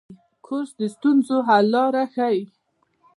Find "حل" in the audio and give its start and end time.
1.47-1.65